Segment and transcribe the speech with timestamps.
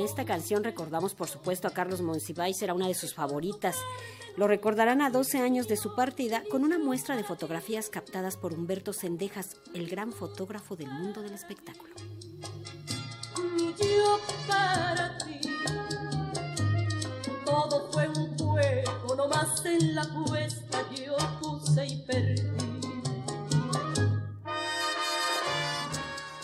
[0.00, 3.76] esta canción recordamos, por supuesto, a Carlos Monsiváis, era una de sus favoritas.
[4.36, 8.54] Lo recordarán a 12 años de su partida con una muestra de fotografías captadas por
[8.54, 11.94] Humberto Sendejas, el gran fotógrafo del mundo del espectáculo.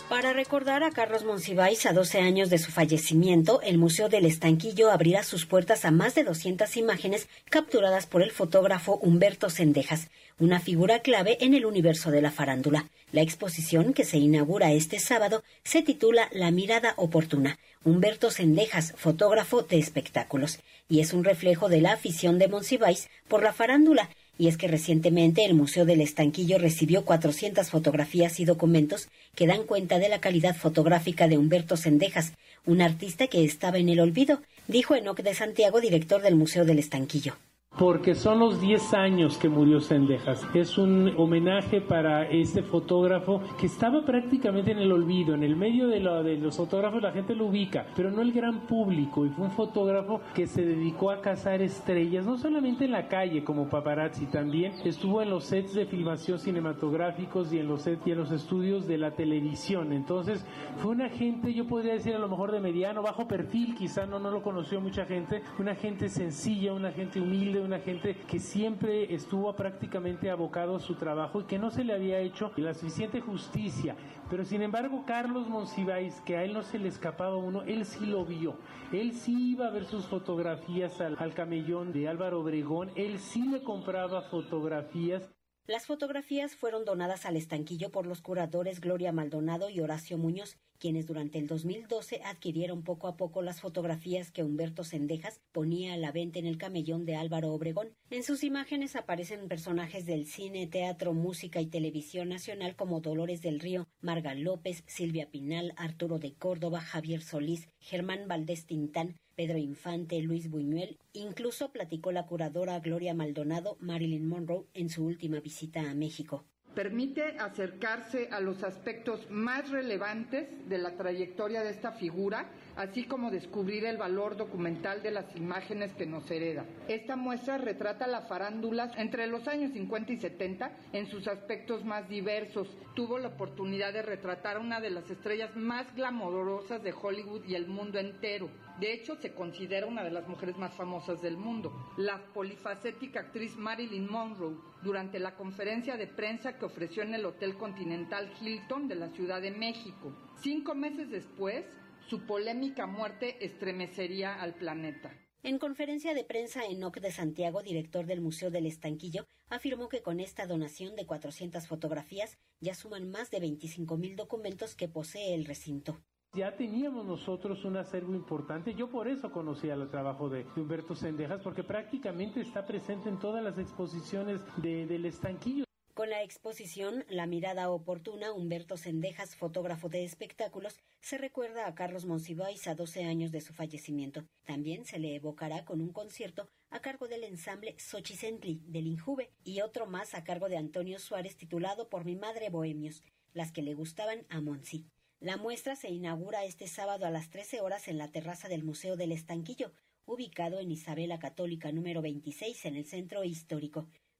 [0.09, 4.89] Para recordar a Carlos Monsiváis a 12 años de su fallecimiento, el Museo del Estanquillo
[4.89, 10.07] abrirá sus puertas a más de 200 imágenes capturadas por el fotógrafo Humberto Sendejas,
[10.39, 12.85] una figura clave en el universo de la farándula.
[13.11, 17.59] La exposición, que se inaugura este sábado, se titula La mirada oportuna.
[17.83, 23.43] Humberto Sendejas, fotógrafo de espectáculos, y es un reflejo de la afición de Monsiváis por
[23.43, 29.07] la farándula y es que recientemente el Museo del Estanquillo recibió 400 fotografías y documentos
[29.35, 32.33] que dan cuenta de la calidad fotográfica de Humberto Sendejas,
[32.65, 36.79] un artista que estaba en el olvido, dijo Enoc de Santiago, director del Museo del
[36.79, 37.35] Estanquillo
[37.77, 40.43] porque son los 10 años que murió Sendejas.
[40.55, 45.35] Es un homenaje para este fotógrafo que estaba prácticamente en el olvido.
[45.35, 48.61] En el medio de, de, los fotógrafos la gente lo ubica, pero no el gran
[48.61, 49.25] público.
[49.25, 53.43] Y fue un fotógrafo que se dedicó a cazar estrellas, no solamente en la calle
[53.43, 58.11] como paparazzi, también estuvo en los sets de filmación cinematográficos y en los sets y
[58.11, 59.93] en los estudios de la televisión.
[59.93, 60.43] Entonces
[60.77, 64.19] fue una gente, yo podría decir a lo mejor de mediano, bajo perfil, quizá no,
[64.19, 69.13] no lo conoció mucha gente, una gente sencilla, una gente humilde, una gente que siempre
[69.13, 73.19] estuvo prácticamente abocado a su trabajo y que no se le había hecho la suficiente
[73.19, 73.95] justicia.
[74.29, 78.05] Pero sin embargo, Carlos Monsiváis, que a él no se le escapaba uno, él sí
[78.05, 78.57] lo vio.
[78.91, 83.47] Él sí iba a ver sus fotografías al, al camellón de Álvaro Obregón, él sí
[83.47, 85.29] le compraba fotografías
[85.67, 91.05] las fotografías fueron donadas al estanquillo por los curadores Gloria Maldonado y Horacio Muñoz, quienes
[91.05, 96.11] durante el 2012 adquirieron poco a poco las fotografías que Humberto Sendejas ponía a la
[96.11, 97.89] venta en el camellón de Álvaro Obregón.
[98.09, 103.59] En sus imágenes aparecen personajes del cine, teatro, música y televisión nacional como Dolores del
[103.59, 110.19] Río, Marga López, Silvia Pinal, Arturo de Córdoba, Javier Solís, Germán Valdés Tintán, Pedro Infante,
[110.21, 115.93] Luis Buñuel, incluso platicó la curadora Gloria Maldonado, Marilyn Monroe, en su última visita a
[115.93, 116.45] México
[116.77, 123.31] permite acercarse a los aspectos más relevantes de la trayectoria de esta figura, así como
[123.31, 126.65] descubrir el valor documental de las imágenes que nos hereda.
[126.87, 132.07] Esta muestra retrata la farándula entre los años 50 y 70 en sus aspectos más
[132.07, 132.69] diversos.
[132.95, 137.55] Tuvo la oportunidad de retratar a una de las estrellas más glamorosas de Hollywood y
[137.55, 138.49] el mundo entero.
[138.79, 143.57] De hecho, se considera una de las mujeres más famosas del mundo, la polifacética actriz
[143.57, 148.95] Marilyn Monroe, durante la conferencia de prensa que ofreció en el Hotel Continental Hilton de
[148.95, 150.13] la Ciudad de México.
[150.35, 151.65] Cinco meses después,
[152.07, 155.13] su polémica muerte estremecería al planeta.
[155.43, 160.19] En conferencia de prensa, Enoc de Santiago, director del Museo del Estanquillo, afirmó que con
[160.19, 165.99] esta donación de 400 fotografías ya suman más de 25.000 documentos que posee el recinto.
[166.33, 171.41] Ya teníamos nosotros un acervo importante, yo por eso conocía el trabajo de Humberto Sendejas,
[171.41, 175.66] porque prácticamente está presente en todas las exposiciones del estanquillo.
[175.97, 182.05] Con la exposición La mirada oportuna, Humberto Sendejas, fotógrafo de espectáculos, se recuerda a Carlos
[182.05, 184.23] Monsiváis a 12 años de su fallecimiento.
[184.43, 189.61] También se le evocará con un concierto a cargo del ensamble Xochicentli del Injuve y
[189.61, 193.01] otro más a cargo de Antonio Suárez titulado Por mi madre Bohemios,
[193.33, 194.85] las que le gustaban a Monsi.
[195.19, 198.97] La muestra se inaugura este sábado a las 13 horas en la terraza del Museo
[198.97, 199.71] del Estanquillo,
[200.05, 203.87] ubicado en Isabela Católica número 26 en el centro histórico.